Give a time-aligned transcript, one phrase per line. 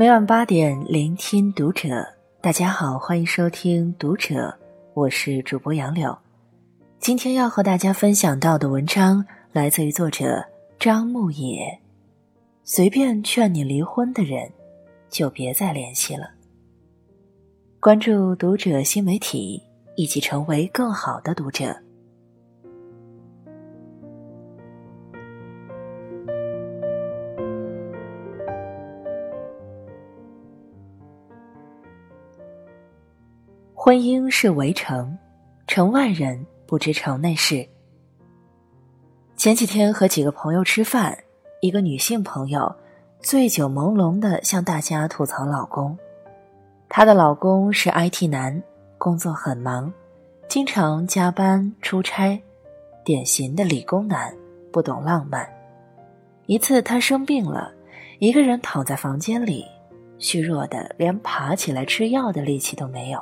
[0.00, 2.08] 每晚八点，聆听读者。
[2.40, 4.34] 大家好，欢迎收听《读者》，
[4.94, 6.16] 我是主播杨柳。
[6.98, 10.42] 今天要和大家分享到的文章来自于作者
[10.78, 11.78] 张牧野。
[12.64, 14.50] 随便劝你离婚的人，
[15.10, 16.30] 就别再联系了。
[17.78, 19.62] 关注《读者》新媒体，
[19.96, 21.76] 一起成为更好的读者。
[33.90, 35.18] 婚姻是围城，
[35.66, 37.68] 城外人不知城内事。
[39.34, 41.18] 前几天和几个朋友吃饭，
[41.60, 42.72] 一个女性朋友
[43.18, 45.98] 醉酒朦胧的向大家吐槽老公。
[46.88, 48.62] 她的老公是 IT 男，
[48.96, 49.92] 工作很忙，
[50.46, 52.40] 经常加班出差，
[53.04, 54.32] 典型的理工男，
[54.72, 55.44] 不懂浪漫。
[56.46, 57.72] 一次她生病了，
[58.20, 59.66] 一个人躺在房间里，
[60.16, 63.20] 虚弱的连爬起来吃药的力气都没有。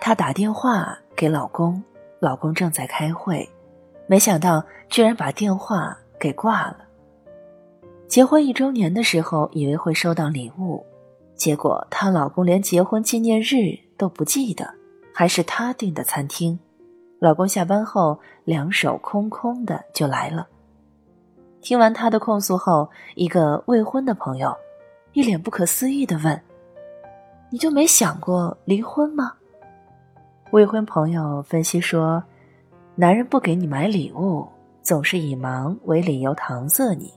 [0.00, 1.82] 她打电话给老公，
[2.20, 3.48] 老公正在开会，
[4.06, 6.78] 没想到居然把电话给挂了。
[8.06, 10.84] 结婚一周年的时候，以为会收到礼物，
[11.34, 14.72] 结果她老公连结婚纪念日都不记得，
[15.12, 16.58] 还是她订的餐厅。
[17.20, 20.46] 老公下班后两手空空的就来了。
[21.60, 24.56] 听完她的控诉后，一个未婚的朋友
[25.12, 26.40] 一脸不可思议的问
[27.50, 29.32] ：“你就没想过离婚吗？”
[30.50, 32.24] 未婚朋友分析说
[32.96, 34.48] ：“男人不给你买礼物，
[34.82, 37.12] 总是以忙为理由搪塞你，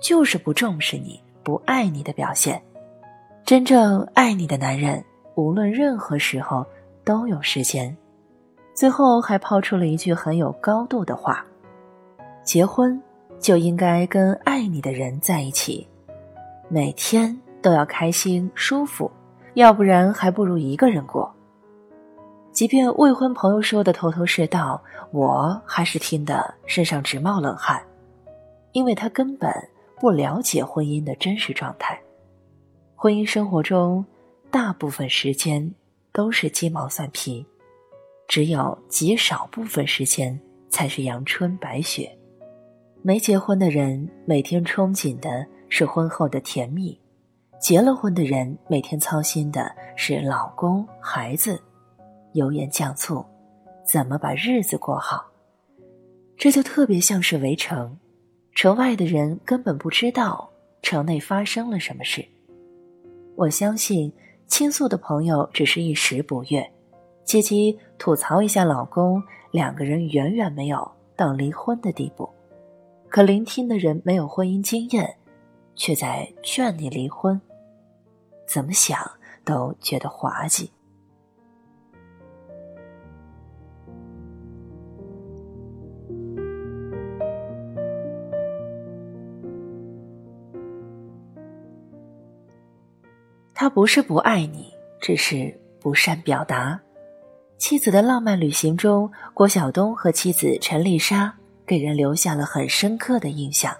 [0.00, 2.62] 就是不重视你、不爱你的表现。
[3.44, 5.04] 真正爱你的男人，
[5.34, 6.64] 无论任何时候
[7.02, 7.94] 都有时间。”
[8.72, 11.44] 最后还抛出了一句很有高度的话
[12.44, 13.02] ：“结婚
[13.40, 15.84] 就应该跟爱你的人在一起，
[16.68, 19.10] 每天都要开心舒服，
[19.54, 21.28] 要不然还不如一个人过。”
[22.60, 27.82] 即便未婚朋友说的头头是道，我还是听得身上直冒冷汗，
[28.72, 29.50] 因为他根本
[29.98, 31.98] 不了解婚姻的真实状态。
[32.94, 34.04] 婚姻生活中，
[34.50, 35.74] 大部分时间
[36.12, 37.46] 都是鸡毛蒜皮，
[38.28, 40.38] 只有极少部分时间
[40.68, 42.14] 才是阳春白雪。
[43.00, 47.00] 没结婚的人每天憧憬的是婚后的甜蜜，
[47.58, 51.58] 结了婚的人每天操心的是老公孩子。
[52.32, 53.24] 油盐酱醋，
[53.84, 55.24] 怎么把日子过好？
[56.36, 57.98] 这就特别像是围城，
[58.54, 60.50] 城外的人根本不知道
[60.82, 62.24] 城内发生了什么事。
[63.36, 64.12] 我相信
[64.46, 66.70] 倾诉的朋友只是一时不悦，
[67.24, 72.28] 借机吐槽一下老公，两个人远远没有到离婚的地步。
[73.08, 75.16] 可聆听的人没有婚姻经验，
[75.74, 77.40] 却在劝你离婚，
[78.46, 78.98] 怎么想
[79.44, 80.70] 都觉得滑稽。
[93.60, 94.72] 他不是不爱你，
[95.02, 96.80] 只是不善表达。
[97.58, 101.30] 妻子的浪漫旅行中，郭晓东和妻子陈丽莎
[101.66, 103.76] 给人留下了很深刻的印象。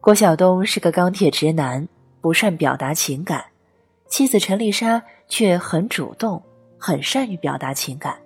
[0.00, 1.88] 郭晓东是个钢铁直男，
[2.20, 3.40] 不善表达情感；
[4.06, 6.40] 妻子陈丽莎却很主动，
[6.78, 8.16] 很善于表达情感。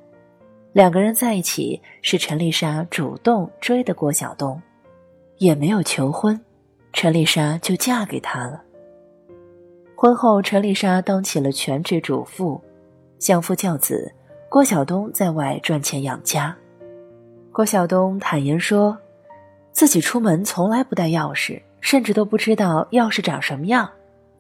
[0.75, 4.61] 两个人在一起是陈丽莎主动追的郭晓东，
[5.39, 6.39] 也没有求婚，
[6.93, 8.65] 陈丽莎就嫁给他了。
[10.01, 12.63] 婚后，陈丽莎当起了全职主妇，
[13.19, 14.15] 相夫教子。
[14.49, 16.57] 郭晓东在外赚钱养家。
[17.51, 18.97] 郭晓东坦言说，
[19.73, 23.91] 自己出门从来不带钥匙，甚至都不知道钥匙长什么样，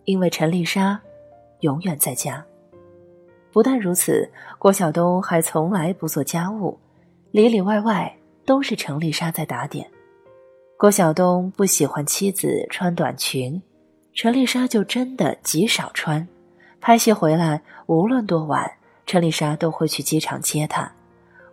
[0.05, 0.97] 因为陈丽莎
[1.63, 2.47] 永远在家。
[3.53, 4.31] 不但如此，
[4.61, 6.79] 郭晓东还从来不做家务，
[7.33, 8.17] 里里外外
[8.47, 9.85] 都是陈丽莎在打点。
[10.77, 13.61] 郭晓东不喜欢妻子穿短裙。
[14.15, 16.27] 陈丽莎就真的极少穿，
[16.81, 18.69] 拍戏回来无论多晚，
[19.07, 20.91] 陈丽莎都会去机场接他。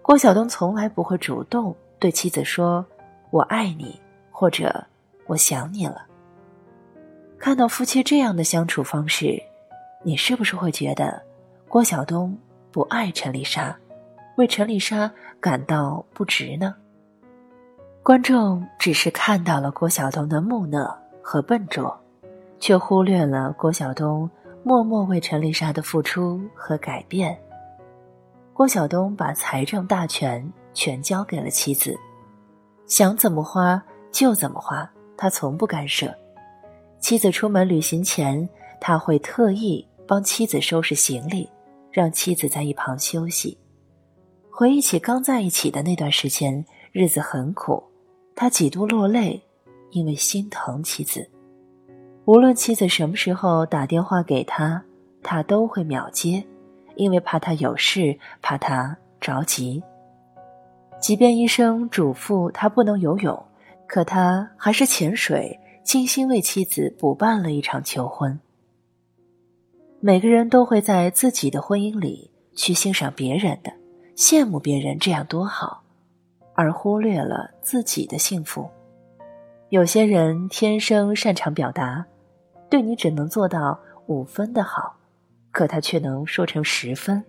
[0.02, 2.86] 郭晓东从来不会主动对妻子说
[3.30, 4.00] “我爱你”
[4.31, 4.84] 或者
[5.28, 6.06] “我想你了”。
[7.38, 9.40] 看到夫妻这样的相处方式，
[10.04, 11.22] 你是不是会觉得
[11.68, 12.36] 郭晓东
[12.72, 13.78] 不爱陈丽莎，
[14.38, 16.75] 为陈丽莎感到不值呢？
[18.01, 22.00] 观众只是看到了郭晓东的木讷和笨拙。
[22.60, 24.30] 却忽略了郭晓东
[24.63, 27.38] 默默为陈丽莎的付出和改变。
[28.54, 31.96] 郭晓东把财政大权全交给了妻子，
[32.88, 36.13] 想怎么花就怎么花，他从不干涉。
[37.00, 38.48] 妻子出门旅行前，
[38.80, 41.50] 他会特意帮妻子收拾行李，
[41.92, 43.58] 让妻子在一旁休息。
[44.50, 47.84] 回忆起刚在一起的那段时间，日子很苦，
[48.36, 49.44] 他几度落泪，
[49.92, 51.30] 因为心疼妻子。
[52.25, 54.83] 无论妻子什么时候打电话给他，
[55.22, 56.44] 他都会秒接，
[56.95, 59.81] 因为怕他有事，怕他着急。
[61.00, 63.45] 即便医生嘱咐他不能游泳，
[63.86, 68.39] 可他还是潜水，精心为妻子补办了一场求婚。
[70.00, 73.72] 每个人都会在自己的婚姻里去欣赏别人的，
[74.16, 75.83] 羡慕别人这样多好，
[76.56, 78.68] 而忽略了自己的幸福。
[79.69, 82.04] 有些人天生擅长表达。
[82.75, 84.98] 对你只能做到五分的好，
[85.50, 87.24] 可他却能说成十分；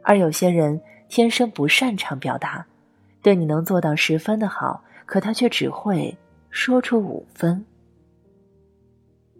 [0.00, 2.64] 而有些人天生不擅长表达，
[3.20, 6.16] 对你能做到十分的好，可他却只会
[6.50, 7.66] 说出五分。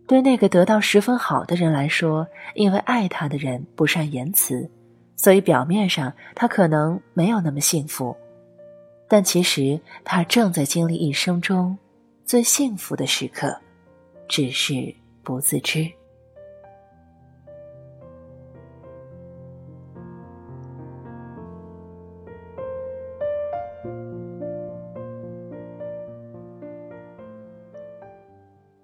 [0.09, 2.27] 对那个得到十分好的人来说，
[2.57, 4.69] 因为爱他的人不善言辞，
[5.15, 8.17] 所以表面上他可能没有那么幸福，
[9.07, 11.79] 但其实他正在经历一生中
[12.25, 13.57] 最幸福的时刻，
[14.27, 14.93] 只是。
[15.27, 15.91] 不自知。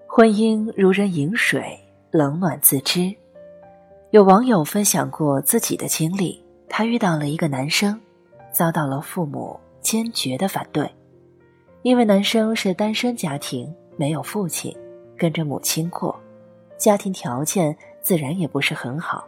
[0.09, 1.79] 婚姻如人饮水，
[2.11, 3.15] 冷暖自知。
[4.11, 7.99] 有网友分享过自己的经历，他遇到了一个男生，
[8.51, 10.91] 遭到了父母坚决的反对，
[11.83, 14.77] 因为男生是单身家庭，没有父亲，
[15.17, 16.21] 跟着母亲过。
[16.83, 19.25] 家庭条件自然也不是很好，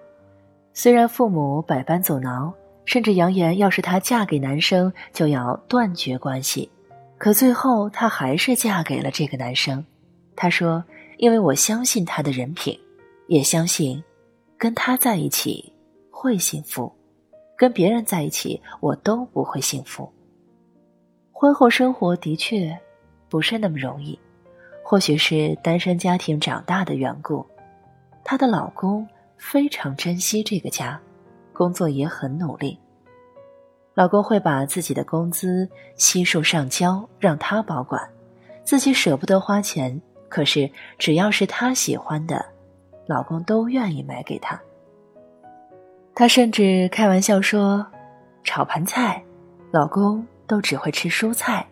[0.73, 2.53] 虽然父母百般阻挠，
[2.85, 6.69] 甚至扬言要是她嫁给男生就要断绝关系，
[7.17, 9.87] 可最后她还是嫁给了这个男生。
[10.35, 10.83] 她说
[11.17, 12.77] ：“因为我相信他的人品，
[13.29, 14.03] 也相信
[14.59, 15.73] 跟他在一起
[16.11, 16.93] 会幸福，
[17.57, 20.13] 跟别人在一起我都不会幸福。”
[21.31, 22.77] 婚后生活的确
[23.29, 24.19] 不是那么容易。
[24.87, 27.45] 或许是单身家庭长大的缘故，
[28.23, 29.09] 她的老公
[29.39, 31.01] 非常珍惜这个家，
[31.55, 32.79] 工作也很努力。
[33.95, 35.67] 老公会把自己的工资
[35.97, 38.07] 悉数上交让她保管，
[38.63, 39.99] 自己舍不得花钱，
[40.29, 42.45] 可是只要是她喜欢的，
[43.07, 44.61] 老公都愿意买给她。
[46.15, 47.87] 她甚至开玩笑说
[48.45, 49.25] ：“炒盘菜，
[49.71, 51.67] 老公都只会吃蔬菜，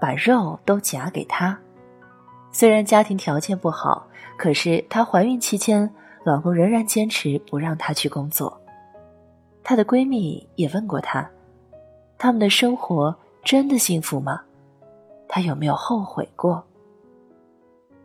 [0.00, 1.56] 把肉都夹给她。”
[2.58, 4.06] 虽然家庭条件不好，
[4.38, 5.92] 可是她怀孕期间，
[6.24, 8.58] 老公仍然坚持不让她去工作。
[9.62, 11.28] 她的闺蜜也问过她，
[12.16, 13.14] 他们的生活
[13.44, 14.40] 真的幸福吗？
[15.28, 16.64] 她有没有后悔过？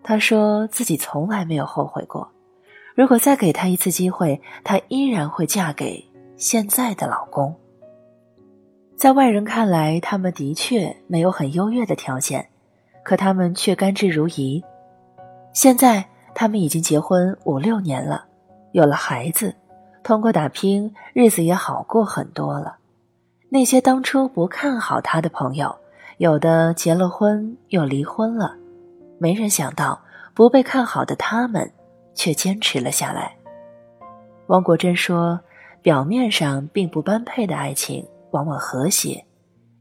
[0.04, 2.30] 她说自己从来没有后悔过。
[2.94, 6.06] 如果再给她一次机会，她依然会嫁给
[6.36, 7.56] 现在的老公。
[8.98, 12.51] 在外人看来，他们的确没有很优越的条件。
[13.04, 14.64] 可他们却甘之如饴。
[15.54, 18.26] 现在他们已经结婚五六年了，
[18.72, 19.56] 有了孩子，
[20.04, 22.78] 通过打拼，日子也好过很多了。
[23.50, 25.76] 那些当初不看好他的朋友，
[26.18, 28.56] 有的结了婚又离婚了，
[29.18, 30.02] 没人想到
[30.34, 31.70] 不被看好的他们
[32.14, 33.36] 却坚持了下来。
[34.48, 35.40] 汪国真说
[35.82, 39.26] ：“表面上并不般配的爱情，往往和谐。”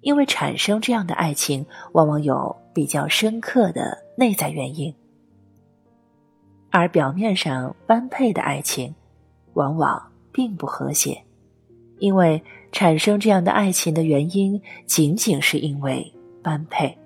[0.02, 4.94] 因为产生这样的爱情，往往有比较深刻的内在原因，
[6.70, 8.94] 而表面上般配的爱情，
[9.54, 11.22] 往往并不和谐，
[11.98, 16.12] 因为产生这样的爱情的原因，仅仅是因为
[16.42, 16.96] 般配。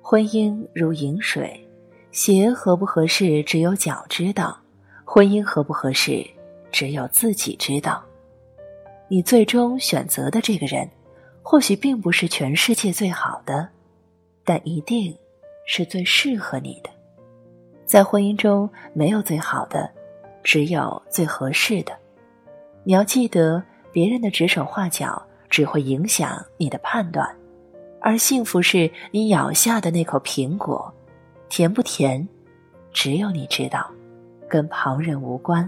[0.00, 1.68] 婚姻如饮水，
[2.12, 4.56] 鞋合不合适，只有脚知道；
[5.04, 6.24] 婚姻合不合适，
[6.70, 8.02] 只有自己知道。
[9.08, 10.88] 你最终选择的这个人，
[11.50, 13.66] 或许并不是全世界最好的，
[14.44, 15.16] 但一定
[15.64, 16.90] 是最适合你的。
[17.86, 19.90] 在婚姻中，没有最好的，
[20.42, 21.96] 只有最合适的。
[22.84, 27.26] 你要记得，别人的指手画脚只会影响你的判断，
[27.98, 30.92] 而幸福是你咬下的那口苹果，
[31.48, 32.28] 甜不甜，
[32.92, 33.90] 只有你知道，
[34.50, 35.66] 跟旁人无关。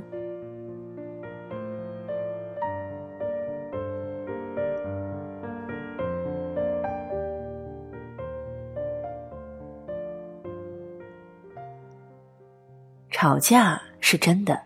[13.10, 14.58] 吵架是真的，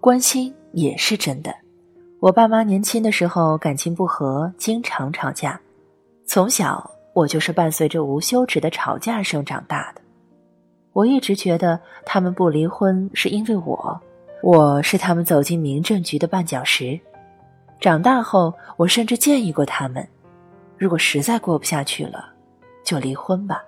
[0.00, 1.54] 关心也是真的。
[2.18, 5.60] 我爸妈年轻的时候感情不和，经常吵架。
[6.26, 10.00] 从小我就是伴随着无休止的吵架声长大的。
[10.92, 14.00] 我一直觉得他们不离婚是因为我，
[14.42, 16.98] 我是他们走进民政局的绊脚石。
[17.80, 20.06] 长大后，我甚至建议过他们，
[20.78, 22.32] 如果实在过不下去了，
[22.82, 23.62] 就离婚吧。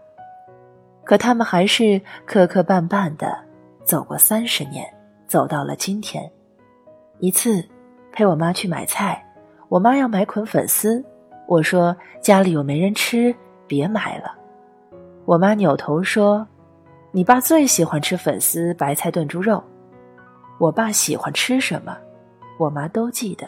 [1.05, 3.39] 可他们还是磕磕绊绊的
[3.85, 4.87] 走过三十年，
[5.27, 6.31] 走到了今天。
[7.19, 7.65] 一次，
[8.12, 9.25] 陪我妈去买菜，
[9.69, 11.05] 我妈要买捆粉丝，
[11.47, 13.35] 我说家里又没人吃，
[13.67, 14.35] 别买了。
[15.25, 16.47] 我妈扭头说。
[17.15, 19.62] 你爸最喜欢吃粉丝白菜炖猪肉，
[20.57, 21.95] 我爸喜欢吃什么，
[22.59, 23.47] 我妈都记得。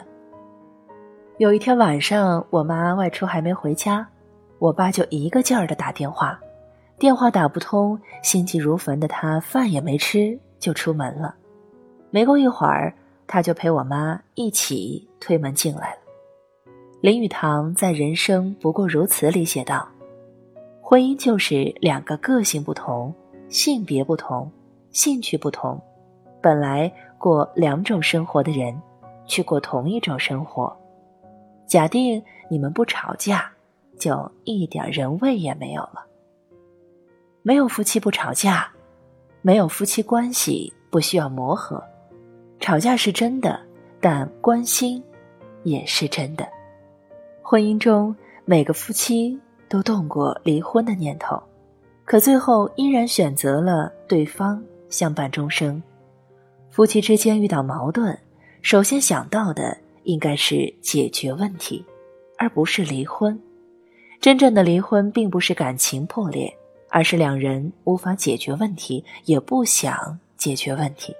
[1.39, 4.07] 有一天晚上，我妈外出还没回家，
[4.59, 6.39] 我爸就一个劲儿的打电话，
[6.97, 11.35] 电话打不通，心急如焚的他饭也没吃就出门了。
[12.09, 12.93] 没过一会儿，
[13.27, 15.99] 他就陪我妈一起推门进来了。
[17.01, 19.87] 林语堂在《人生不过如此》里写道
[20.81, 23.13] ：“婚姻就是两个个性不同。”
[23.47, 24.51] 性别不同，
[24.89, 25.79] 兴趣不同，
[26.41, 28.75] 本来过两种生活的人，
[29.27, 30.75] 去过同一种生活。
[31.67, 33.47] 假定你们不吵架，
[33.99, 36.03] 就一点人味也没有了。
[37.47, 38.67] 没有夫妻不吵架，
[39.43, 41.79] 没有夫妻关系不需要磨合。
[42.59, 43.61] 吵架是真的，
[44.01, 45.03] 但关心
[45.61, 46.47] 也是真的。
[47.43, 51.39] 婚姻中每个夫妻都动过离婚的念头。
[52.03, 54.59] 可最后依然选择了对方
[54.89, 55.79] 相伴终生。
[56.71, 58.17] 夫妻之间遇到矛盾，
[58.63, 61.85] 首先想到的应该是解决问题，
[62.39, 63.39] 而不是离婚。
[64.19, 66.51] 真正的离婚并不是感情破裂，
[66.95, 71.13] 而是两人无法解决问题，也不想解决问题。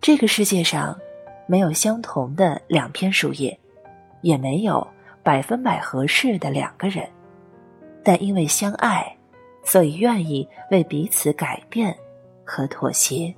[0.00, 0.98] 这个世界上
[1.46, 3.56] 没有相同的两片树叶，
[4.22, 4.84] 也没有
[5.22, 7.08] 百分百合适的两个人，
[8.02, 9.06] 但因为相爱。
[9.62, 11.96] 所以，愿意为彼此改变
[12.44, 13.32] 和妥协。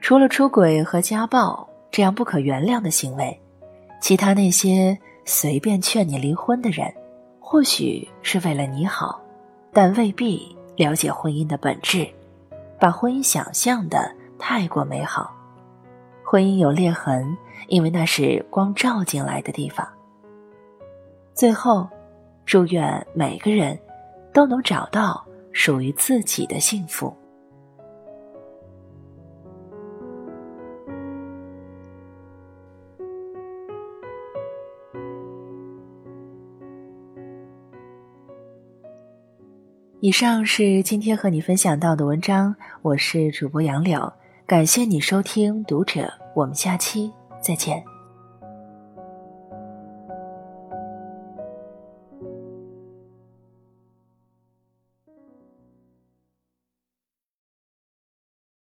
[0.00, 3.40] 除了出轨和家暴这样不可原谅的行为，
[4.02, 6.92] 其他那些随便劝你离婚的人，
[7.50, 9.18] 或许是为了你好，
[9.72, 12.06] 但未必了解婚姻的本质，
[12.78, 15.34] 把婚姻想象的太过美好。
[16.22, 17.34] 婚姻有裂痕，
[17.68, 19.88] 因为那是光照进来的地方。
[21.32, 21.88] 最后，
[22.44, 23.78] 祝愿每个人。
[24.30, 27.12] 都能找到属于自己的幸福。
[40.00, 44.12] 以上是今天和你分享到的文章，我是主播杨柳，
[44.46, 46.02] 感谢你收听《读者》，
[46.36, 47.97] 我们下期再见。